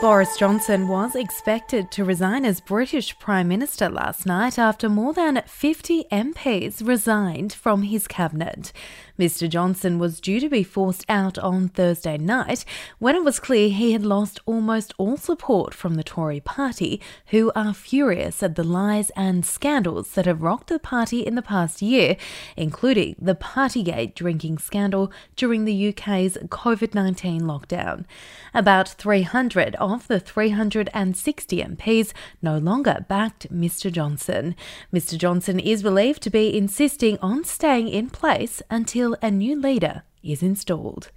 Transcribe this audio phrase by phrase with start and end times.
[0.00, 5.42] Boris Johnson was expected to resign as British Prime Minister last night after more than
[5.46, 8.72] 50 MPs resigned from his cabinet.
[9.18, 9.46] Mr.
[9.46, 12.64] Johnson was due to be forced out on Thursday night
[12.98, 17.52] when it was clear he had lost almost all support from the Tory party, who
[17.54, 21.82] are furious at the lies and scandals that have rocked the party in the past
[21.82, 22.16] year,
[22.56, 28.06] including the Partygate drinking scandal during the UK's COVID 19 lockdown.
[28.54, 33.92] About 300 of the 360 MPs no longer backed Mr.
[33.92, 34.54] Johnson.
[34.92, 35.18] Mr.
[35.18, 40.42] Johnson is believed to be insisting on staying in place until a new leader is
[40.42, 41.10] installed.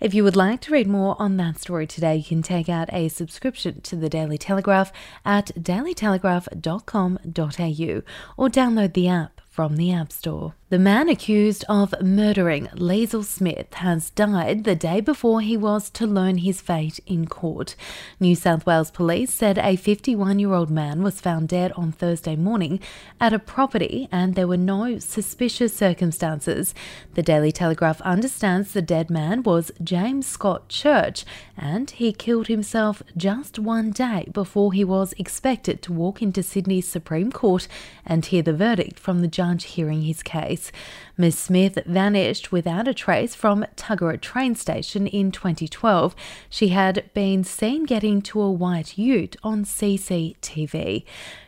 [0.00, 2.92] If you would like to read more on that story today, you can take out
[2.92, 4.92] a subscription to the Daily Telegraph
[5.24, 8.02] at dailytelegraph.com.au
[8.36, 10.54] or download the app from the App Store.
[10.68, 16.08] The man accused of murdering Liesl Smith has died the day before he was to
[16.08, 17.76] learn his fate in court.
[18.18, 22.34] New South Wales police said a 51 year old man was found dead on Thursday
[22.34, 22.80] morning
[23.20, 26.74] at a property and there were no suspicious circumstances.
[27.14, 31.24] The Daily Telegraph understands the dead man was James Scott Church
[31.56, 36.88] and he killed himself just one day before he was expected to walk into Sydney's
[36.88, 37.68] Supreme Court
[38.04, 40.70] and hear the verdict from the judge hearing his case.
[41.16, 41.38] Ms.
[41.38, 46.14] Smith vanished without a trace from Tuggerah train station in 2012.
[46.50, 51.04] She had been seen getting to a white ute on CCTV.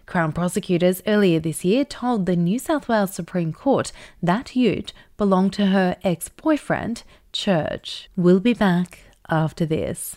[0.06, 5.52] Crown prosecutors earlier this year told the New South Wales Supreme Court that ute belonged
[5.54, 8.08] to her ex boyfriend, Church.
[8.16, 10.16] We'll be back after this.